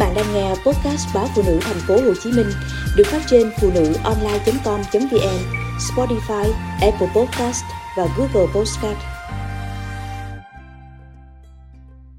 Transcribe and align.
bạn 0.00 0.14
đang 0.14 0.34
nghe 0.34 0.48
podcast 0.48 1.14
báo 1.14 1.28
phụ 1.34 1.42
nữ 1.46 1.58
thành 1.62 1.80
phố 1.86 1.94
Hồ 1.94 2.14
Chí 2.22 2.32
Minh 2.32 2.50
được 2.96 3.06
phát 3.06 3.22
trên 3.26 3.50
phụ 3.60 3.70
nữ 3.74 3.92
online.com.vn, 4.04 5.38
Spotify, 5.78 6.52
Apple 6.80 7.08
Podcast 7.16 7.64
và 7.96 8.06
Google 8.16 8.52
Podcast. 8.54 8.98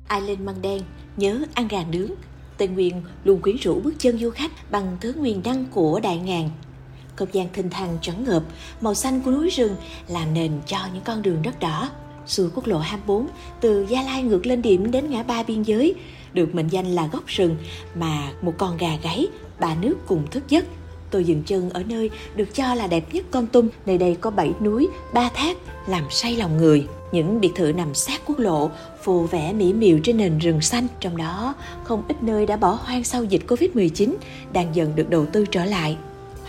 Ai 0.08 0.22
lên 0.22 0.46
măng 0.46 0.62
đen 0.62 0.82
nhớ 1.18 1.40
ăn 1.54 1.68
gà 1.68 1.84
nướng. 1.92 2.10
Tây 2.58 2.68
Nguyên 2.68 3.02
luôn 3.24 3.42
quyến 3.42 3.56
rũ 3.56 3.80
bước 3.84 3.94
chân 3.98 4.18
du 4.18 4.30
khách 4.30 4.52
bằng 4.72 4.98
thứ 5.02 5.14
nguyên 5.14 5.44
đăng 5.44 5.66
của 5.66 6.00
đại 6.00 6.18
ngàn. 6.18 6.50
Không 7.16 7.30
gian 7.32 7.48
thình 7.54 7.70
thang 7.70 7.98
trắng 8.02 8.24
ngợp, 8.24 8.44
màu 8.82 8.94
xanh 8.94 9.22
của 9.22 9.32
núi 9.32 9.50
rừng 9.50 9.76
làm 10.08 10.34
nền 10.34 10.52
cho 10.66 10.78
những 10.94 11.04
con 11.04 11.22
đường 11.22 11.42
đất 11.42 11.60
đỏ. 11.60 11.90
Xuôi 12.28 12.50
quốc 12.56 12.68
lộ 12.68 12.78
24 12.78 13.28
từ 13.62 13.86
Gia 13.90 14.04
Lai 14.04 14.24
ngược 14.24 14.46
lên 14.46 14.62
điểm 14.62 14.92
đến 14.92 15.10
ngã 15.10 15.24
ba 15.24 15.44
biên 15.44 15.64
giới 15.64 15.96
được 16.34 16.56
mệnh 16.56 16.68
danh 16.68 16.86
là 16.86 17.10
góc 17.12 17.24
rừng 17.28 17.58
mà 17.96 18.32
một 18.42 18.54
con 18.58 18.78
gà 18.78 18.98
gáy, 19.04 19.28
ba 19.60 19.76
nước 19.76 19.96
cùng 20.08 20.28
thức 20.32 20.44
giấc. 20.50 20.66
Tôi 21.12 21.24
dừng 21.24 21.44
chân 21.44 21.70
ở 21.70 21.84
nơi 21.84 22.10
được 22.36 22.54
cho 22.54 22.76
là 22.76 22.88
đẹp 22.88 23.14
nhất 23.14 23.26
Con 23.32 23.48
Tum. 23.48 23.70
Nơi 23.86 23.98
đây 23.98 24.18
có 24.22 24.30
bảy 24.30 24.52
núi, 24.62 24.88
ba 25.14 25.30
thác, 25.34 25.58
làm 25.88 26.04
say 26.10 26.36
lòng 26.36 26.58
người. 26.58 26.88
Những 27.12 27.42
biệt 27.42 27.52
thự 27.56 27.72
nằm 27.72 27.94
sát 27.94 28.22
quốc 28.26 28.40
lộ, 28.40 28.70
phù 29.04 29.24
vẽ 29.24 29.54
mỹ 29.54 29.74
miều 29.74 30.00
trên 30.04 30.18
nền 30.18 30.40
rừng 30.40 30.62
xanh. 30.62 30.88
Trong 31.00 31.18
đó, 31.18 31.56
không 31.84 32.04
ít 32.08 32.24
nơi 32.24 32.46
đã 32.46 32.58
bỏ 32.58 32.80
hoang 32.82 33.04
sau 33.04 33.24
dịch 33.24 33.42
Covid-19, 33.48 34.14
đang 34.54 34.76
dần 34.76 34.96
được 34.96 35.10
đầu 35.10 35.26
tư 35.26 35.46
trở 35.52 35.66
lại. 35.66 35.98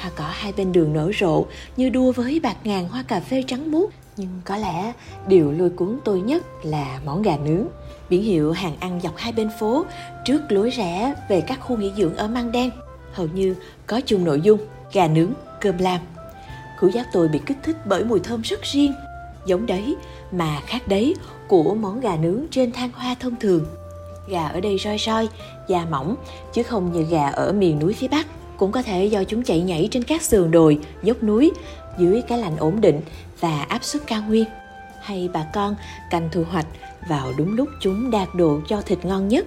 Hoa 0.03 0.11
cỏ 0.17 0.25
hai 0.33 0.53
bên 0.57 0.73
đường 0.73 0.93
nở 0.93 1.11
rộ 1.21 1.45
như 1.77 1.89
đua 1.89 2.13
với 2.13 2.41
bạc 2.41 2.57
ngàn 2.65 2.89
hoa 2.89 3.03
cà 3.03 3.21
phê 3.21 3.45
trắng 3.47 3.71
muốt. 3.71 3.91
Nhưng 4.17 4.41
có 4.45 4.57
lẽ 4.57 4.93
điều 5.29 5.53
lôi 5.53 5.71
cuốn 5.71 5.99
tôi 6.05 6.21
nhất 6.21 6.43
là 6.63 7.01
món 7.05 7.23
gà 7.23 7.37
nướng 7.37 7.67
biển 8.11 8.23
hiệu 8.23 8.53
hàng 8.53 8.77
ăn 8.81 9.01
dọc 9.03 9.17
hai 9.17 9.33
bên 9.33 9.51
phố 9.61 9.85
trước 10.25 10.41
lối 10.49 10.71
rẽ 10.71 11.15
về 11.29 11.41
các 11.41 11.61
khu 11.61 11.77
nghỉ 11.77 11.93
dưỡng 11.97 12.17
ở 12.17 12.29
Măng 12.29 12.53
Đen 12.53 12.71
hầu 13.13 13.27
như 13.27 13.55
có 13.87 14.01
chung 14.07 14.25
nội 14.25 14.41
dung 14.41 14.59
gà 14.93 15.09
nướng, 15.09 15.33
cơm 15.61 15.79
lam. 15.79 16.01
Khứu 16.79 16.91
giác 16.91 17.07
tôi 17.13 17.29
bị 17.29 17.41
kích 17.47 17.59
thích 17.63 17.77
bởi 17.87 18.05
mùi 18.05 18.21
thơm 18.21 18.43
rất 18.43 18.63
riêng, 18.63 18.93
giống 19.47 19.67
đấy 19.67 19.97
mà 20.33 20.61
khác 20.67 20.89
đấy 20.89 21.15
của 21.49 21.75
món 21.75 22.01
gà 22.01 22.17
nướng 22.17 22.45
trên 22.51 22.73
than 22.73 22.91
hoa 22.93 23.15
thông 23.21 23.37
thường. 23.41 23.67
Gà 24.29 24.47
ở 24.47 24.61
đây 24.61 24.79
roi 24.79 24.99
roi, 24.99 25.29
da 25.69 25.87
mỏng, 25.91 26.17
chứ 26.53 26.63
không 26.63 26.93
như 26.93 27.03
gà 27.03 27.29
ở 27.29 27.53
miền 27.53 27.79
núi 27.79 27.93
phía 27.93 28.09
Bắc. 28.09 28.27
Cũng 28.63 28.73
có 28.73 28.83
thể 28.83 29.05
do 29.05 29.25
chúng 29.25 29.43
chạy 29.43 29.61
nhảy 29.61 29.89
trên 29.91 30.03
các 30.03 30.23
sườn 30.23 30.51
đồi, 30.51 30.79
dốc 31.03 31.23
núi, 31.23 31.53
dưới 31.99 32.23
cái 32.23 32.39
lạnh 32.39 32.57
ổn 32.57 32.81
định 32.81 33.01
và 33.41 33.63
áp 33.63 33.85
suất 33.85 34.03
cao 34.07 34.23
nguyên. 34.23 34.45
Hay 35.01 35.29
bà 35.33 35.47
con 35.53 35.75
canh 36.11 36.29
thu 36.33 36.45
hoạch 36.51 36.67
vào 37.09 37.33
đúng 37.39 37.57
lúc 37.57 37.69
chúng 37.81 38.11
đạt 38.11 38.29
độ 38.35 38.61
cho 38.69 38.81
thịt 38.81 39.05
ngon 39.05 39.29
nhất. 39.29 39.47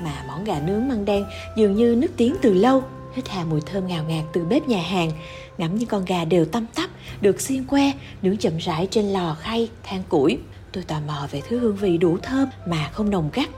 Mà 0.00 0.24
món 0.28 0.44
gà 0.44 0.60
nướng 0.66 0.88
măng 0.88 1.04
đen 1.04 1.24
dường 1.56 1.76
như 1.76 1.96
nức 1.98 2.10
tiếng 2.16 2.36
từ 2.42 2.54
lâu, 2.54 2.82
hít 3.14 3.28
hà 3.28 3.44
mùi 3.44 3.60
thơm 3.60 3.86
ngào 3.86 4.04
ngạt 4.04 4.24
từ 4.32 4.44
bếp 4.44 4.68
nhà 4.68 4.82
hàng, 4.82 5.10
ngắm 5.58 5.74
những 5.74 5.88
con 5.88 6.04
gà 6.04 6.24
đều 6.24 6.44
tăm 6.44 6.66
tắp, 6.74 6.90
được 7.20 7.40
xiên 7.40 7.64
que, 7.64 7.92
nướng 8.22 8.36
chậm 8.36 8.56
rãi 8.56 8.88
trên 8.90 9.04
lò 9.04 9.36
khay, 9.40 9.68
than 9.82 10.02
củi. 10.08 10.38
Tôi 10.72 10.84
tò 10.84 10.96
mò 11.06 11.26
về 11.30 11.42
thứ 11.48 11.58
hương 11.58 11.76
vị 11.76 11.98
đủ 11.98 12.18
thơm 12.22 12.48
mà 12.66 12.90
không 12.92 13.10
nồng 13.10 13.30
gắt, 13.32 13.48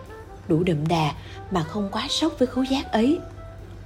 đủ 0.49 0.63
đậm 0.63 0.89
đà 0.89 1.13
mà 1.51 1.63
không 1.63 1.89
quá 1.93 2.07
sốc 2.09 2.39
với 2.39 2.47
khứu 2.47 2.65
giác 2.65 2.93
ấy. 2.93 3.19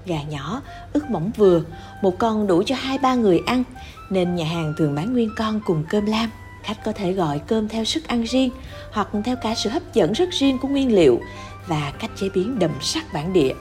Gà 0.09 0.23
nhỏ, 0.23 0.63
ức 0.93 1.11
mỏng 1.11 1.31
vừa, 1.37 1.63
một 2.03 2.19
con 2.19 2.47
đủ 2.47 2.63
cho 2.67 2.75
hai 2.79 2.99
ba 2.99 3.15
người 3.15 3.41
ăn, 3.47 3.65
nên 4.11 4.35
nhà 4.35 4.45
hàng 4.45 4.75
thường 4.79 4.95
bán 4.95 5.13
nguyên 5.13 5.31
con 5.37 5.61
cùng 5.67 5.85
cơm 5.89 6.07
lam. 6.07 6.31
Khách 6.63 6.85
có 6.85 6.93
thể 6.93 7.13
gọi 7.13 7.39
cơm 7.39 7.69
theo 7.69 7.85
sức 7.85 8.09
ăn 8.09 8.23
riêng 8.23 8.51
hoặc 8.93 9.09
theo 9.25 9.37
cả 9.37 9.55
sự 9.55 9.71
hấp 9.71 9.95
dẫn 9.95 10.13
rất 10.13 10.31
riêng 10.31 10.59
của 10.59 10.69
nguyên 10.69 10.95
liệu 10.95 11.21
và 11.67 11.93
cách 11.99 12.11
chế 12.21 12.29
biến 12.35 12.59
đậm 12.59 12.71
sắc 12.81 13.13
bản 13.13 13.33
địa. 13.33 13.55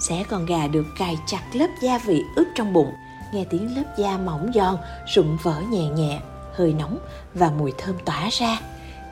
Xé 0.00 0.24
con 0.28 0.46
gà 0.46 0.66
được 0.66 0.86
cài 0.98 1.18
chặt 1.26 1.42
lớp 1.52 1.68
gia 1.82 1.98
vị 1.98 2.22
ướp 2.36 2.46
trong 2.54 2.72
bụng, 2.72 2.92
nghe 3.34 3.44
tiếng 3.50 3.76
lớp 3.76 3.84
da 3.98 4.18
mỏng 4.18 4.50
giòn 4.54 4.76
rụng 5.14 5.38
vỡ 5.42 5.60
nhẹ 5.70 5.88
nhẹ, 5.88 6.20
hơi 6.54 6.74
nóng 6.78 6.98
và 7.34 7.50
mùi 7.50 7.72
thơm 7.78 7.96
tỏa 8.04 8.28
ra, 8.32 8.60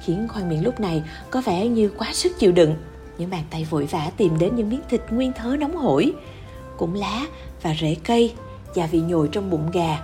khiến 0.05 0.29
khoang 0.29 0.49
miệng 0.49 0.65
lúc 0.65 0.81
này 0.81 1.03
có 1.31 1.41
vẻ 1.41 1.67
như 1.67 1.91
quá 1.99 2.09
sức 2.13 2.39
chịu 2.39 2.53
đựng. 2.53 2.75
Những 3.19 3.31
bàn 3.31 3.45
tay 3.51 3.67
vội 3.71 3.87
vã 3.87 4.11
tìm 4.17 4.39
đến 4.39 4.57
những 4.57 4.71
miếng 4.71 4.83
thịt 4.91 5.01
nguyên 5.11 5.33
thớ 5.33 5.57
nóng 5.57 5.77
hổi, 5.77 6.13
cũng 6.83 6.95
lá 6.95 7.27
và 7.63 7.75
rễ 7.81 7.97
cây, 8.05 8.33
gia 8.75 8.87
vị 8.87 9.01
nhồi 9.01 9.29
trong 9.33 9.51
bụng 9.51 9.71
gà. 9.73 9.99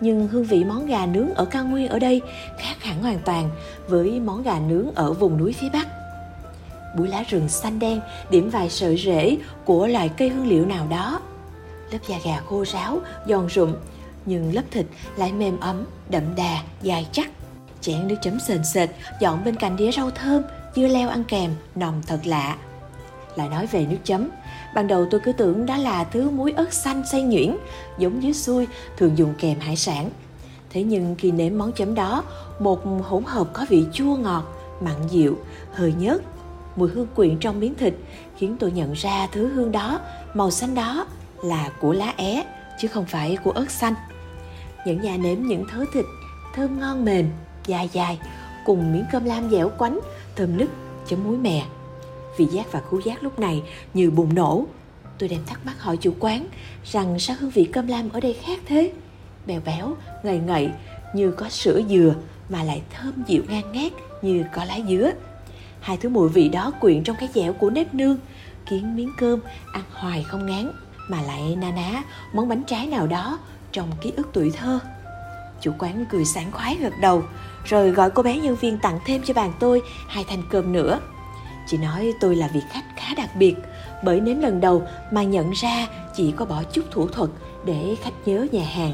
Nhưng 0.00 0.28
hương 0.28 0.44
vị 0.44 0.64
món 0.64 0.86
gà 0.86 1.06
nướng 1.06 1.34
ở 1.34 1.44
cao 1.44 1.64
nguyên 1.64 1.88
ở 1.88 1.98
đây 1.98 2.20
khác 2.58 2.74
hẳn 2.82 3.02
hoàn 3.02 3.18
toàn 3.24 3.50
với 3.88 4.20
món 4.20 4.42
gà 4.42 4.58
nướng 4.68 4.94
ở 4.94 5.12
vùng 5.12 5.36
núi 5.36 5.52
phía 5.52 5.68
bắc. 5.72 5.88
Bụi 6.96 7.08
lá 7.08 7.24
rừng 7.28 7.48
xanh 7.48 7.78
đen 7.78 8.00
điểm 8.30 8.50
vài 8.50 8.70
sợi 8.70 8.96
rễ 8.96 9.36
của 9.64 9.86
loại 9.86 10.08
cây 10.08 10.28
hương 10.28 10.48
liệu 10.48 10.66
nào 10.66 10.86
đó. 10.90 11.20
Lớp 11.92 11.98
da 12.08 12.16
gà 12.24 12.36
khô 12.36 12.64
ráo 12.64 13.00
giòn 13.28 13.48
rụm 13.48 13.74
nhưng 14.24 14.54
lớp 14.54 14.64
thịt 14.70 14.86
lại 15.16 15.32
mềm 15.32 15.60
ấm 15.60 15.84
đậm 16.08 16.22
đà 16.36 16.62
dài 16.82 17.06
chắc. 17.12 17.30
Chén 17.80 18.08
nước 18.08 18.16
chấm 18.22 18.40
sền 18.40 18.64
sệt 18.64 18.90
dọn 19.20 19.44
bên 19.44 19.56
cạnh 19.56 19.76
đĩa 19.76 19.92
rau 19.92 20.10
thơm 20.10 20.42
dưa 20.76 20.86
leo 20.86 21.08
ăn 21.08 21.24
kèm 21.24 21.50
nồng 21.74 22.02
thật 22.06 22.20
lạ 22.24 22.56
lại 23.36 23.48
nói 23.48 23.66
về 23.66 23.86
nước 23.86 23.96
chấm. 24.04 24.28
Ban 24.74 24.86
đầu 24.86 25.06
tôi 25.10 25.20
cứ 25.20 25.32
tưởng 25.32 25.66
đó 25.66 25.76
là 25.76 26.04
thứ 26.04 26.30
muối 26.30 26.52
ớt 26.52 26.72
xanh 26.72 27.02
xay 27.12 27.22
nhuyễn, 27.22 27.56
giống 27.98 28.20
như 28.20 28.32
xui, 28.32 28.66
thường 28.96 29.18
dùng 29.18 29.34
kèm 29.38 29.60
hải 29.60 29.76
sản. 29.76 30.10
Thế 30.70 30.82
nhưng 30.82 31.14
khi 31.18 31.30
nếm 31.30 31.58
món 31.58 31.72
chấm 31.72 31.94
đó, 31.94 32.24
một 32.58 32.84
hỗn 33.02 33.22
hợp 33.26 33.48
có 33.52 33.66
vị 33.68 33.86
chua 33.92 34.16
ngọt, 34.16 34.44
mặn 34.80 35.08
dịu, 35.10 35.38
hơi 35.72 35.94
nhớt, 35.98 36.22
mùi 36.76 36.88
hương 36.88 37.06
quyện 37.14 37.38
trong 37.38 37.60
miếng 37.60 37.74
thịt, 37.74 37.94
khiến 38.36 38.56
tôi 38.60 38.72
nhận 38.72 38.92
ra 38.92 39.28
thứ 39.32 39.48
hương 39.48 39.72
đó, 39.72 40.00
màu 40.34 40.50
xanh 40.50 40.74
đó, 40.74 41.06
là 41.42 41.70
của 41.80 41.92
lá 41.92 42.14
é, 42.16 42.44
chứ 42.80 42.88
không 42.88 43.04
phải 43.06 43.36
của 43.44 43.50
ớt 43.50 43.70
xanh. 43.70 43.94
Những 44.86 45.00
nhà 45.00 45.16
nếm 45.16 45.42
những 45.42 45.64
thớ 45.70 45.84
thịt, 45.92 46.04
thơm 46.54 46.80
ngon 46.80 47.04
mềm 47.04 47.30
dài 47.66 47.90
dài 47.92 48.18
cùng 48.64 48.92
miếng 48.92 49.04
cơm 49.12 49.24
lam 49.24 49.50
dẻo 49.50 49.68
quánh, 49.68 50.00
thơm 50.36 50.58
nức, 50.58 50.70
chấm 51.06 51.24
muối 51.24 51.36
mè 51.36 51.62
vị 52.36 52.44
giác 52.44 52.72
và 52.72 52.80
khứu 52.90 53.00
giác 53.00 53.22
lúc 53.22 53.38
này 53.38 53.62
như 53.94 54.10
bùng 54.10 54.34
nổ. 54.34 54.66
Tôi 55.18 55.28
đem 55.28 55.40
thắc 55.46 55.66
mắc 55.66 55.82
hỏi 55.82 55.96
chủ 55.96 56.14
quán 56.18 56.46
rằng 56.84 57.18
sao 57.18 57.36
hương 57.40 57.50
vị 57.50 57.68
cơm 57.72 57.86
lam 57.86 58.08
ở 58.12 58.20
đây 58.20 58.32
khác 58.32 58.58
thế? 58.66 58.92
Bèo 59.46 59.60
béo, 59.64 59.96
ngậy 60.22 60.38
ngậy, 60.38 60.70
như 61.14 61.30
có 61.30 61.48
sữa 61.48 61.80
dừa 61.88 62.14
mà 62.48 62.62
lại 62.62 62.82
thơm 62.90 63.12
dịu 63.26 63.42
ngang 63.48 63.72
ngát 63.72 63.92
như 64.22 64.44
có 64.54 64.64
lá 64.64 64.78
dứa. 64.88 65.10
Hai 65.80 65.96
thứ 65.96 66.08
mùi 66.08 66.28
vị 66.28 66.48
đó 66.48 66.72
quyện 66.80 67.04
trong 67.04 67.16
cái 67.20 67.28
dẻo 67.34 67.52
của 67.52 67.70
nếp 67.70 67.94
nương, 67.94 68.18
khiến 68.66 68.96
miếng 68.96 69.12
cơm 69.18 69.40
ăn 69.72 69.82
hoài 69.92 70.22
không 70.22 70.46
ngán, 70.46 70.72
mà 71.08 71.22
lại 71.22 71.56
na 71.56 71.70
ná 71.70 72.02
món 72.32 72.48
bánh 72.48 72.62
trái 72.66 72.86
nào 72.86 73.06
đó 73.06 73.38
trong 73.72 73.88
ký 74.00 74.12
ức 74.16 74.28
tuổi 74.32 74.50
thơ. 74.50 74.78
Chủ 75.60 75.72
quán 75.78 76.04
cười 76.10 76.24
sảng 76.24 76.52
khoái 76.52 76.76
gật 76.76 76.92
đầu, 77.00 77.22
rồi 77.64 77.90
gọi 77.90 78.10
cô 78.10 78.22
bé 78.22 78.38
nhân 78.38 78.56
viên 78.56 78.78
tặng 78.78 78.98
thêm 79.06 79.22
cho 79.24 79.34
bàn 79.34 79.52
tôi 79.60 79.82
hai 80.08 80.24
thành 80.28 80.42
cơm 80.50 80.72
nữa. 80.72 81.00
Chị 81.66 81.78
nói 81.78 82.12
tôi 82.20 82.36
là 82.36 82.48
vị 82.48 82.60
khách 82.70 82.84
khá 82.96 83.14
đặc 83.16 83.36
biệt 83.36 83.54
bởi 84.04 84.20
nếm 84.20 84.40
lần 84.40 84.60
đầu 84.60 84.82
mà 85.10 85.22
nhận 85.22 85.50
ra 85.50 85.88
chỉ 86.14 86.32
có 86.36 86.44
bỏ 86.44 86.62
chút 86.72 86.82
thủ 86.90 87.08
thuật 87.08 87.30
để 87.64 87.96
khách 88.02 88.14
nhớ 88.26 88.46
nhà 88.52 88.64
hàng. 88.64 88.92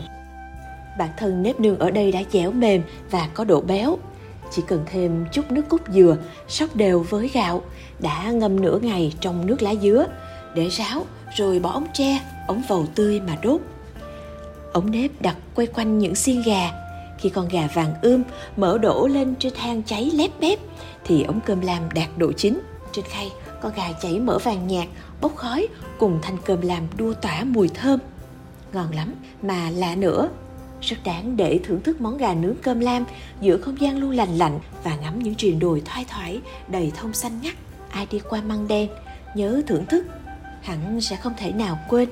Bản 0.99 1.11
thân 1.19 1.43
nếp 1.43 1.61
nương 1.61 1.79
ở 1.79 1.91
đây 1.91 2.13
đã 2.13 2.23
dẻo 2.33 2.53
mềm 2.53 2.83
và 3.11 3.29
có 3.35 3.45
độ 3.45 3.61
béo. 3.61 3.99
Chỉ 4.51 4.63
cần 4.67 4.85
thêm 4.87 5.27
chút 5.33 5.51
nước 5.51 5.63
cốt 5.69 5.81
dừa, 5.89 6.17
sóc 6.49 6.77
đều 6.77 7.07
với 7.11 7.29
gạo, 7.29 7.63
đã 7.99 8.31
ngâm 8.31 8.61
nửa 8.61 8.79
ngày 8.79 9.13
trong 9.21 9.47
nước 9.47 9.63
lá 9.63 9.75
dứa, 9.75 10.07
để 10.55 10.69
ráo 10.69 11.07
rồi 11.37 11.59
bỏ 11.59 11.71
ống 11.71 11.87
tre, 11.93 12.21
ống 12.47 12.63
vầu 12.69 12.87
tươi 12.95 13.21
mà 13.21 13.37
đốt. 13.43 13.61
Ống 14.73 14.91
nếp 14.91 15.11
đặt 15.23 15.37
quay 15.55 15.67
quanh 15.67 15.99
những 15.99 16.15
xiên 16.15 16.43
gà. 16.43 16.71
Khi 17.23 17.29
con 17.29 17.49
gà 17.49 17.69
vàng 17.75 17.95
ươm, 18.03 18.23
mỡ 18.57 18.79
đổ 18.79 19.07
lên 19.07 19.35
trên 19.39 19.53
than 19.55 19.83
cháy 19.83 20.11
lép 20.15 20.31
bép, 20.41 20.59
thì 21.05 21.23
ống 21.23 21.41
cơm 21.41 21.61
lam 21.61 21.83
đạt 21.95 22.09
độ 22.17 22.33
chín. 22.33 22.61
Trên 22.93 23.05
khay, 23.05 23.31
con 23.61 23.73
gà 23.77 23.93
chảy 24.03 24.19
mỡ 24.19 24.39
vàng 24.39 24.67
nhạt, 24.67 24.89
bốc 25.21 25.37
khói 25.37 25.69
cùng 25.99 26.19
thanh 26.23 26.37
cơm 26.45 26.61
lam 26.61 26.83
đua 26.97 27.15
tỏa 27.15 27.45
mùi 27.45 27.69
thơm. 27.69 28.01
Ngon 28.73 28.93
lắm, 28.95 29.15
mà 29.43 29.71
lạ 29.71 29.95
nữa. 29.95 30.29
Rất 30.81 30.97
đáng 31.05 31.37
để 31.37 31.61
thưởng 31.65 31.81
thức 31.81 32.01
món 32.01 32.17
gà 32.17 32.35
nướng 32.35 32.57
cơm 32.63 32.81
lam 32.81 33.05
giữa 33.41 33.59
không 33.59 33.81
gian 33.81 33.99
luôn 33.99 34.11
lành 34.11 34.39
lạnh 34.39 34.59
và 34.85 34.97
ngắm 34.97 35.19
những 35.19 35.35
triền 35.35 35.59
đồi 35.59 35.83
thoai 35.85 36.05
thoải 36.05 36.41
đầy 36.69 36.93
thông 36.97 37.13
xanh 37.13 37.41
ngắt. 37.43 37.55
Ai 37.91 38.07
đi 38.11 38.21
qua 38.31 38.41
măng 38.43 38.69
đen, 38.69 38.91
nhớ 39.35 39.63
thưởng 39.67 39.87
thức, 39.87 40.05
hẳn 40.63 41.01
sẽ 41.01 41.17
không 41.17 41.33
thể 41.39 41.53
nào 41.53 41.79
quên. 41.89 42.09